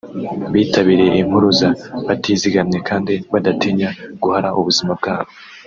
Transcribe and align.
bitabiriye 0.53 1.13
impuruza 1.23 1.67
batizigamye 2.05 2.77
kandi 2.89 3.13
badatinya 3.31 3.89
guhara 4.21 4.49
ubuzima 4.59 4.91
bwabo 4.99 5.31